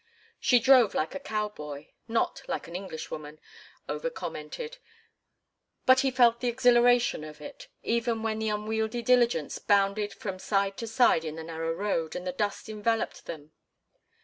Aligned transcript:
She 0.39 0.57
drove 0.57 0.95
like 0.95 1.13
a 1.13 1.19
cowboy, 1.19 1.89
not 2.07 2.41
like 2.47 2.67
an 2.67 2.75
Englishwoman, 2.75 3.39
Over 3.87 4.09
commented, 4.09 4.79
but 5.85 5.99
he 5.99 6.09
felt 6.09 6.39
the 6.39 6.47
exhilaration 6.47 7.23
of 7.23 7.39
it, 7.39 7.67
even 7.83 8.23
when 8.23 8.39
the 8.39 8.49
unwieldy 8.49 9.03
diligence 9.03 9.59
bounded 9.59 10.11
from 10.15 10.39
side 10.39 10.75
to 10.77 10.87
side 10.87 11.23
in 11.23 11.35
the 11.35 11.43
narrow 11.43 11.71
road 11.73 12.15
and 12.15 12.25
the 12.25 12.31
dust 12.31 12.67
enveloped 12.67 13.27
them. 13.27 13.51